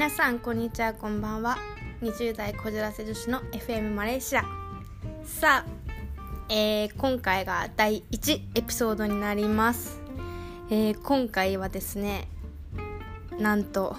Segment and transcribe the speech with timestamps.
[0.00, 1.58] 皆さんこんにちはこんばんは。
[2.00, 4.44] 20代こじらせ女子の FM マレーシア。
[5.24, 5.66] さあ、
[6.48, 10.00] えー、今回が第1エピソードになります、
[10.70, 12.28] えー、今回はですね
[13.38, 13.94] なんと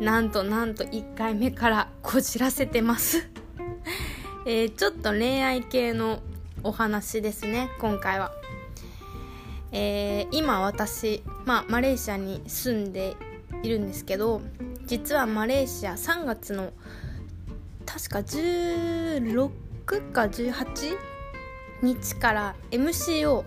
[0.00, 3.28] なんとなんと1回目からこじらせてます。
[4.46, 6.20] えー、ちょっと恋愛系の
[6.62, 8.30] お話ですね今回は。
[9.72, 13.16] えー、今私、まあ、マレーシアに住んで
[13.64, 14.42] いるんですけど
[14.86, 16.72] 実はマレーシア3月の
[17.84, 19.50] 確か16
[20.12, 20.96] か18
[21.82, 23.44] 日から MCO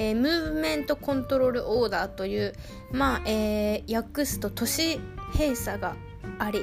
[0.00, 2.54] えー、ムーブメントコントロールオーダーという、
[2.92, 5.00] まあえー、訳すと都市
[5.32, 5.96] 閉鎖が
[6.38, 6.62] あり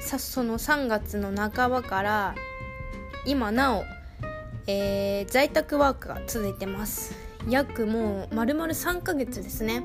[0.00, 2.34] さその3月の半ばから
[3.24, 3.84] 今なお、
[4.66, 7.14] えー、在宅ワークが続いてます。
[7.48, 9.84] 約もう丸々3ヶ月ですね。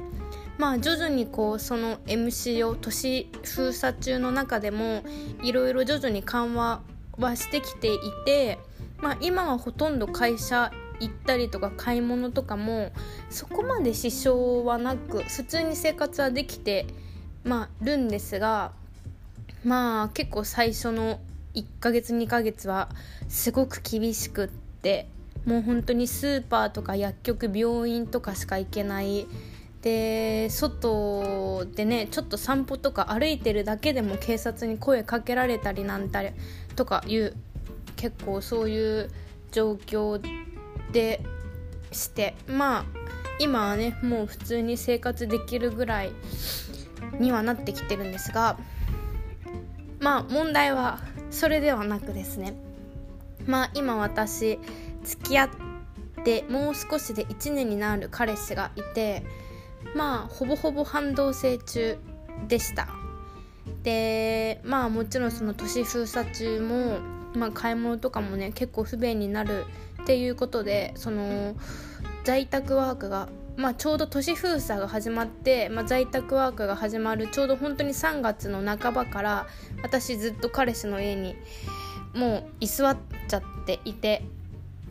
[0.57, 5.03] まあ徐々にこうその MC を都市封鎖中の中でも
[5.41, 6.81] いろいろ徐々に緩和
[7.17, 8.59] はしてきていて、
[9.01, 12.91] まあ、今はほとんど会社行ったりとか買い物とかも
[13.29, 16.87] そこまで支障はなく普通に生活はできて、
[17.43, 18.71] まあ、るんですが
[19.63, 21.19] まあ結構最初の
[21.53, 22.89] 1ヶ月2ヶ月は
[23.27, 25.07] すごく厳しくって
[25.45, 29.27] もう本当にスーパーとか薬局病院とかしか行けない
[29.87, 36.31] で外でねちょっと散歩とか歩いてるだけでも警察に声かけられたりなんたり
[36.75, 37.33] とかいう
[37.95, 39.09] 結構そういう
[39.51, 40.21] 状況
[40.91, 41.23] で
[41.93, 42.85] してまあ
[43.39, 46.11] 今はねもう普通に生活できるぐらい
[47.17, 48.57] にはなってきてるんですが
[50.01, 50.99] まあ問題は
[51.31, 52.55] それではなくですね。
[53.45, 54.59] まあ今私
[55.05, 55.49] 付き合っ
[56.25, 59.23] てもう少しで1年になる彼氏がいて
[59.95, 61.97] まあほぼほぼ半同棲中
[62.47, 62.87] でした。
[63.83, 66.99] でまあもちろんその都市封鎖中も、
[67.33, 69.65] まあ、買い物とかもね結構不便になる
[70.01, 71.55] っていうことでその
[72.23, 79.47] 在宅ワークが、まあ、ちょうど都市封鎖が始まって、まあ、在宅ワークが始まるちょうど本当に3月の半ばから
[79.83, 81.35] 私ずっと彼氏の家に
[82.13, 82.97] もう居座っ
[83.27, 84.23] ちゃっていて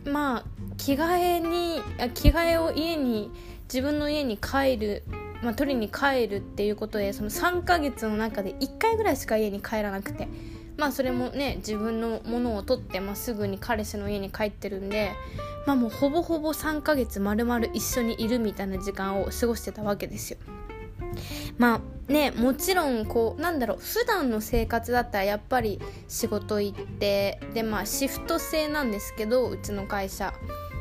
[0.05, 0.45] まあ
[0.77, 1.81] 着替えに
[2.13, 3.31] 着替えを家に
[3.67, 5.03] 自分の家に帰る、
[5.41, 10.27] まあ、取りに帰るっていうことでその3ヶ月の中で1回ぐらいしか家に帰らなくて
[10.77, 15.11] まあそれもね自分のものを取って、まあ、すぐに彼氏の家に帰ってるんで
[15.65, 20.37] まあもうほぼほぼ3ヶ月まるまる一緒にいるみたいな時間を過ごしてたわけですよ。
[21.57, 30.33] まあねもちろんこうなんだろう普段の生活だったらやっぱり仕事行ってでまあシフト制なんですけどうちの会社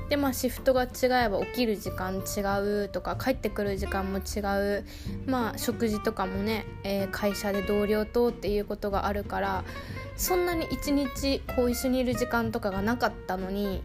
[0.09, 0.89] でまあシフトが違
[1.27, 4.41] えば起きる時間違うとか帰ってくる時間も違
[4.79, 4.85] う。
[5.27, 9.65] まあ食事とかもね、えー、会社で同僚とっていうことがあるから
[10.17, 13.83] そんなに一日こう一緒にいる時間とかがなかったのに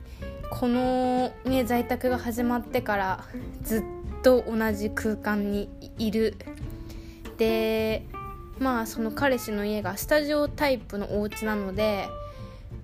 [0.51, 3.25] この、ね、在宅が始まってから
[3.63, 3.83] ずっ
[4.21, 6.35] と同じ空間にいる。
[7.37, 8.05] で
[8.59, 12.07] まあその彼氏の家がスタジオタイプのお家なので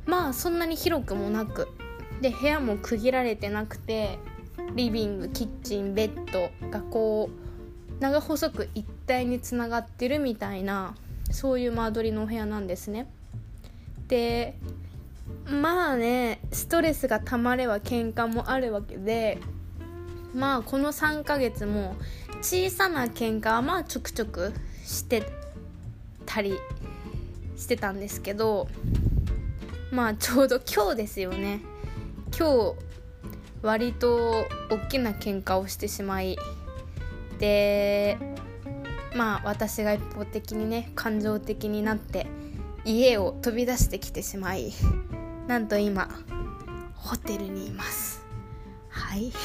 [0.08, 1.68] まあそんなに広くもなく
[2.22, 4.20] で部屋も区切られてなくて
[4.76, 10.96] リビングキッチンベッドがこう長細く一体につながってるみたいな
[11.32, 13.08] そういう間取りのお部屋なんですね。
[14.08, 14.56] で
[15.46, 19.40] まあねストレスがたまれば喧嘩もあるわけで
[20.34, 21.96] まあこの3ヶ月も
[22.42, 24.54] 小さな喧嘩はまあちょくちょく
[24.86, 25.24] して
[26.26, 26.58] たり
[27.58, 28.68] してたんですけど
[29.92, 31.62] まあちょうど今日ですよね。
[32.38, 32.78] 今日
[33.64, 36.38] 割と大きな喧嘩をしてしまい
[37.40, 38.20] で
[39.16, 42.28] まあ私が一方的にね感情的になって
[42.86, 44.72] 家を飛び出してきてしまい
[45.48, 46.10] なんと今
[46.94, 48.26] ホテルにいます。
[48.90, 49.32] はい。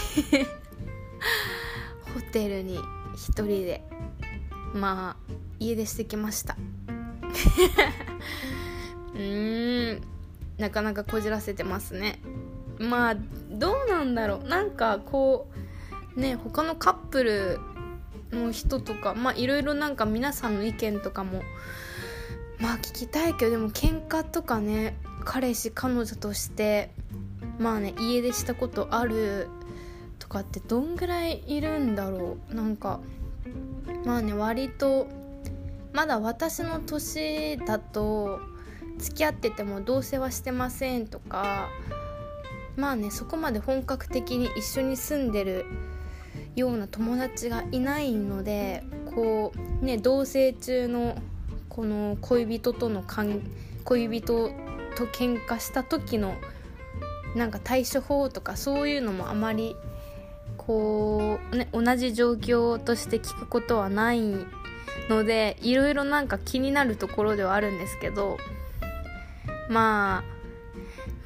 [2.14, 2.78] ホテルに
[3.14, 3.84] 一人で
[4.74, 6.56] まあ家出してきました。
[9.14, 10.02] うーん
[10.58, 12.20] なかなかこじらせてますね。
[12.82, 13.16] まあ
[13.50, 14.48] どうなんだろう。
[14.48, 15.48] なんかこ
[16.16, 17.60] うね他のカップル
[18.32, 21.42] の人とかまあいろいろなんか皆さんの意見とかも
[22.58, 26.90] まあ聞きたいけどでも喧嘩とかね彼氏彼女として
[27.58, 29.48] まあね家出したことある
[30.18, 32.54] とかってどんぐらいいるんだろう。
[32.54, 33.00] なんか
[34.04, 35.06] まあね割と
[35.92, 38.40] まだ私の年だと
[38.98, 41.68] 付き合ってても同棲はしてませんとか
[42.76, 45.66] まあねそこまで本格的に一緒に住んでる
[46.56, 48.84] ような友達がいないので
[49.14, 51.16] こうね同棲中の
[51.68, 53.02] この恋人との
[53.84, 54.50] 恋人
[54.96, 56.34] と喧嘩した時の
[57.34, 59.74] なんか対処法とかそういうのもあまり
[60.58, 64.20] こう、ね、同じ状況として聞くことはない
[65.08, 68.36] のでいろいろなんか気になるところではあるんですけど
[69.68, 70.31] まあ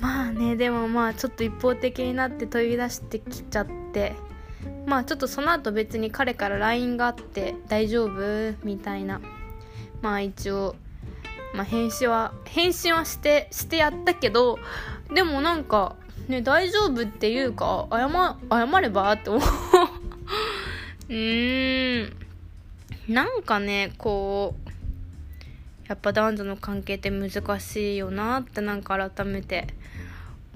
[0.01, 4.15] まあねでもまあちょっと一方的になって飛び出してきちゃって
[4.87, 9.21] まあちょっとその後別に彼から LINE があって大丈夫みたいな。
[10.03, 10.77] まあ一応
[11.55, 14.59] まあ返信は返信はしてしてやったけど
[15.13, 15.97] でもなんか
[16.29, 19.43] ね大丈夫っていうか謝謝ればって思う。
[21.09, 22.17] うーん。
[23.09, 24.71] なんかねこう
[25.89, 29.69] やっぱ男女の関係って難しいよなってなんか改めて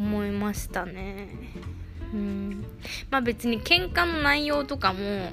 [0.00, 1.28] 思いましたね。
[2.14, 2.64] うん。
[3.10, 5.30] まあ別に喧嘩の内容とかも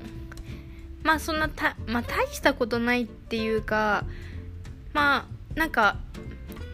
[1.03, 4.03] まあそんなた、まあ、大したことないっていうか
[4.93, 5.25] ま
[5.55, 5.95] あなんか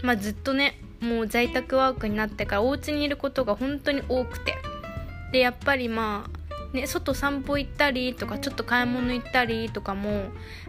[0.02, 4.58] まあずっとねもう在宅ワークになってからお家にいることが本当に多くて。
[5.32, 6.43] でやっぱりまあ
[6.74, 10.26] ね、外散歩行ったりとかちょっと買い物行ったりとかも、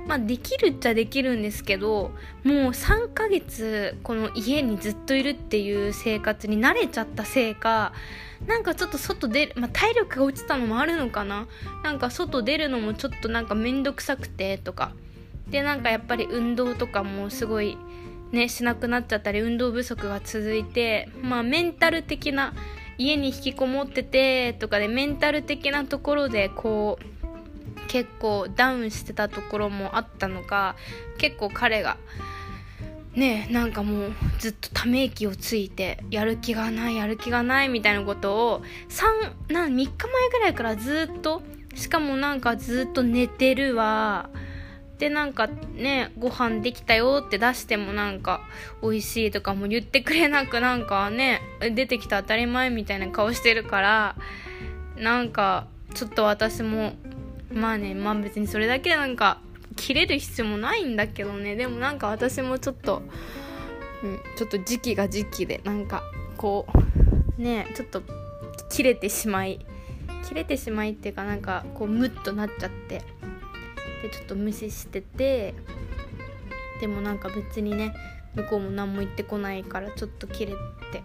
[0.07, 2.13] まあ、できるっちゃできるんですけど
[2.45, 7.95] もう3ヶ月この家にずっといるっていう生活に慣れちゃったせいか
[8.47, 11.47] なんかちょっと外出る、まあ、体力が落ちたのもあるのかな。
[11.83, 14.93] なんか外出るのもちょっとなんか面倒くさくてとか。
[15.49, 17.79] でなんかやっぱり運動とかもすごい
[18.33, 22.55] ねしなくなっちゃったり運動不足が続いてまあメンタル的な
[22.99, 27.15] 家に引きこもっててとかでメンタル的なところでこう
[27.89, 30.77] 結構ダウンしてたところもあったのか
[31.19, 31.97] 結構彼が
[33.15, 38.63] ねなんかもうずっとため息をついてやる気がないやる気がないみたいなことを
[39.49, 41.43] 3な3日前ぐらいからずっと
[41.75, 44.31] しかもなんかずっと寝てるわ。
[44.99, 48.43] でなんかねご飯できたよって出してもなんか
[48.83, 51.41] 美味しいとかも言ってくれなくなんかね
[51.75, 54.17] 出てきた当たり前みたいな顔してるから
[54.97, 56.95] なんかちょっと私も
[57.53, 59.39] まあねまあ別にそれだけでなんか
[59.77, 61.57] 切れる必要もないんだけどね。
[61.57, 63.03] でもなんか私もちょっと、
[64.05, 66.03] うん、ちょっと時期が時期でなんか
[66.37, 66.67] こ
[67.39, 68.03] うねちょっと
[68.69, 69.67] 切れてしまい
[70.29, 73.03] 切れてしまいっていうかなんかこうムッとなっちゃって。
[74.05, 75.55] でちょっと無視してて
[76.79, 77.95] でもなんか別にね
[78.35, 80.53] 向こうも何も言ってこないからちょっと切れ
[80.93, 81.03] て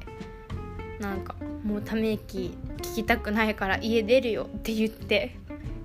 [0.99, 5.37] なんかもうため息聞きたくないから家出るよって言って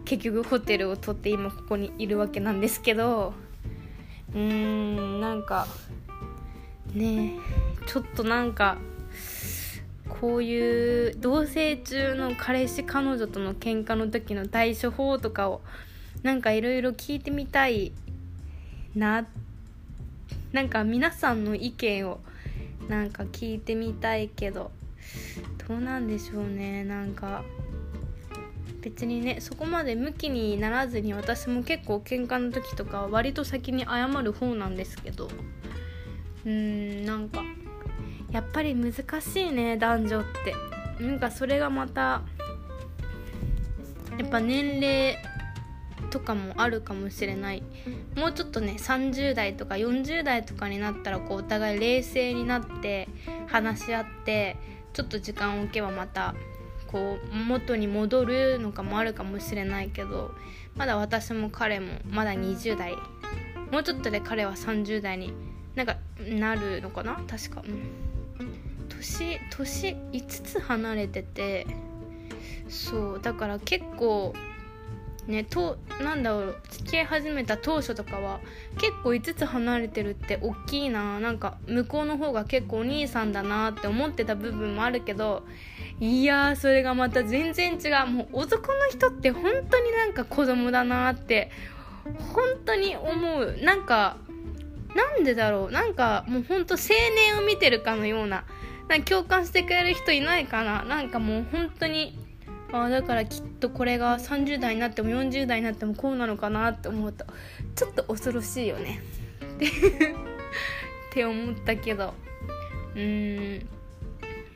[0.05, 3.33] 結局ホテルを取って今ここにいるわけなんですけど
[4.35, 5.69] うーんなんか
[6.93, 8.79] ねえちょっとなんか
[10.09, 15.61] こういう同棲中の彼氏彼女との喧嘩の時の対処法とかを
[16.25, 17.93] なんかいろいろ聞いてみたい
[18.97, 19.27] な。
[20.53, 22.21] なんか皆さんの意見を
[22.89, 24.71] なんか聞いてみたいけど
[25.67, 26.85] どうなんでしょうね。
[26.85, 27.45] なんか
[28.81, 35.29] 別にねそこまで向きにならずに私も結構喧嘩の時とか割と先に謝る方なんですけど。
[36.47, 37.43] うーんなんか
[38.31, 40.55] やっぱり難しいね男女って。
[41.03, 42.23] なんかそれがまた
[44.17, 45.17] やっぱ年齢
[46.11, 47.63] とかもあるかもしれない。
[48.17, 53.09] もうちょっとね30代とか40代とかになったらこうお互い冷静になって
[53.47, 54.57] 話し合って
[54.93, 56.35] ちょっと時間を置けばまた
[56.87, 60.33] こう元に戻るのかもあるかもしれないけど
[60.77, 62.95] まだ私も彼もまだ20代。
[63.73, 65.33] もうちょっとで彼は30代に
[65.75, 67.21] なんかなるのかな？
[67.27, 67.65] 確か。
[68.89, 71.67] 年年5つ離れてて
[72.69, 74.33] そうだから結構
[75.27, 78.41] ねとなんだろう付き合い始めた当初とかは
[78.79, 85.45] 結構5つ離れてるって大きいななんか向こうの方が結構お兄さんだなって思ってた部分もあるけど
[86.01, 88.07] いやそれがまた全然違う。
[88.11, 91.51] もう男の人って本当になんか子供だなって
[92.33, 93.57] 本当に思う。
[93.63, 94.17] なんか
[94.95, 95.71] なんでだろう。
[95.71, 96.81] なんかもうほんと青
[97.15, 98.45] 年を見てるかのような
[98.89, 100.85] なんか共感してくれる人いないかな。
[100.85, 102.19] なんかもう本当に
[102.73, 107.25] あだからきっとこれが30代になっても40代になってもこうなのかなって思うと
[107.77, 109.01] ちょっと恐ろしいよね。
[109.61, 112.15] って思ったけど。
[112.95, 113.69] うーん。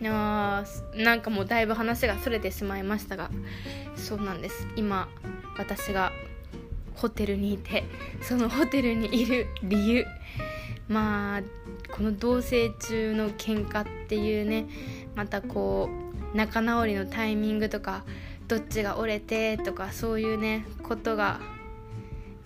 [0.07, 3.31] あなんかもうだいぶ話がそれてしまいましたが。
[3.97, 4.67] そうなんです。
[4.77, 5.09] 今
[5.57, 6.13] 私が
[6.95, 7.85] ホテルにいて
[8.21, 10.07] そのホテルにいる理由。
[10.89, 11.43] まあ
[11.93, 14.67] この同棲中の喧嘩っていうね。
[15.15, 18.05] またこう仲直りのタイミングとか
[18.49, 21.41] どっちが折れてとかそういうねことが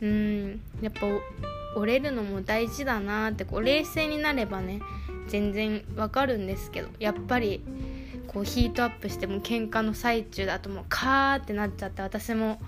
[0.01, 1.07] うんやっぱ
[1.77, 4.81] 折れるのも大事だなってこう冷静になればね
[5.29, 7.63] 全然わかるんですけどやっぱり
[8.27, 12.61] こうヒートアップしても喧嘩の最中だともうカーってなっちゃって私も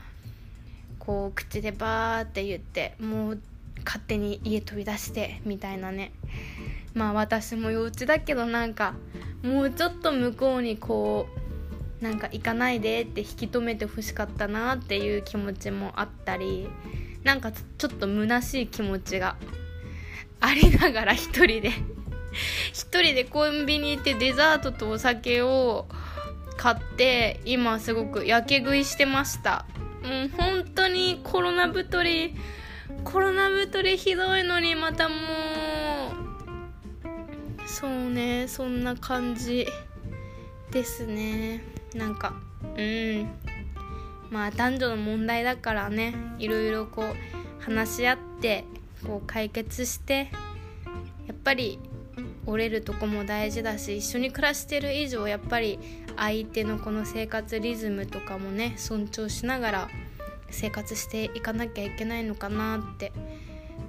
[0.99, 3.41] こう口でバーって言ってもう
[3.85, 6.13] 勝手に家飛び出してみたいなね。
[6.95, 8.95] まあ私も幼稚だけどなんか
[9.43, 11.27] もうちょっと向こうにこ
[12.01, 16.69] うなんか行かないでって引き止めてほしかったなっていう気持ちもあったり
[17.23, 19.37] なんかちょっと虚しい気持ちが
[20.41, 21.71] ありながら一人で
[22.73, 25.87] 一人でコンビニ行ってデザートとお酒を
[26.57, 29.67] 買って今すごくやけ食いしてました。
[30.03, 32.35] もう本当にコロナ太り
[33.05, 35.19] コロナ太りひどいのにまたもう
[37.75, 39.67] そうねそんな感じ
[40.71, 41.65] ですね。
[41.93, 42.35] なんか
[42.77, 43.29] うん。
[44.31, 46.15] まあ男女の問題だからね。
[46.39, 48.65] いろいろこう話し合って
[49.05, 50.31] こう解決して
[51.27, 51.81] やっぱり
[52.47, 55.81] 折れるとこも大事だし一緒に暮らしてる以上やっぱり
[56.17, 59.89] 相手のこの生活リズムとかもね尊重しながら
[60.49, 63.13] 生活していかなきゃいけないのかなって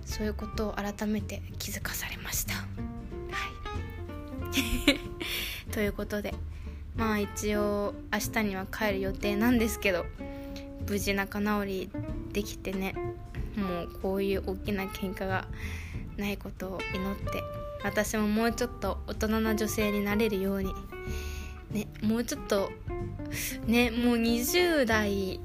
[0.06, 2.95] そういうことを改めて気づかされました。
[5.72, 6.34] ということで
[6.96, 10.06] まあ一応明日には帰る予定なんですけど
[10.88, 11.90] 無事仲直り
[12.32, 12.96] できてね
[13.56, 15.48] もうこういう大きな喧嘩が
[16.18, 17.44] ないことを祈って
[17.84, 20.74] 私ももうちょっと大人な女性になれるように
[21.72, 22.72] ねもうちょっと
[23.68, 25.40] ねもう20代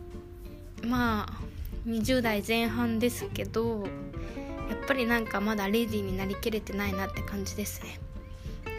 [0.84, 1.50] まあ
[1.86, 3.86] 20代前半ですけど
[4.68, 7.98] やっぱりなんかまだレディーになりきれてないなって感じですね。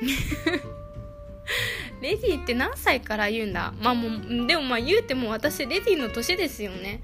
[2.02, 3.74] レディーって何歳から言うんだ？
[3.80, 7.02] まあもうでもまあ言うても私レディーの年ですよね。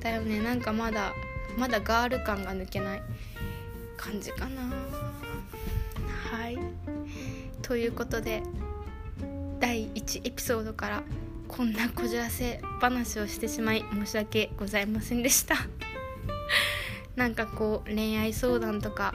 [0.00, 0.40] だよね。
[0.40, 1.12] なんかまだ
[1.56, 3.02] まだガール感が抜けない
[3.96, 4.62] 感じかな。
[6.30, 6.58] はい。
[7.62, 8.42] ということで
[9.58, 11.02] 第1エピソードから
[11.48, 15.56] こんなこじらせ話をしてしまい申し訳ございませんでした。
[17.16, 19.14] なんかこう恋愛相談とか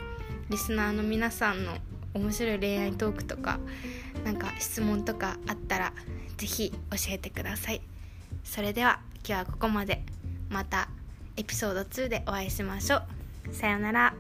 [0.50, 1.78] リスナーの皆さんの
[2.16, 3.60] 面白い恋愛トークとか
[4.24, 5.94] なんか質問とかあったら
[6.38, 6.78] 是非教
[7.10, 7.82] えてください。
[8.44, 10.04] それでは今日はここまで。
[10.50, 10.90] また
[11.38, 13.54] エピソード2でお会いしましょう。
[13.54, 14.14] さようなら。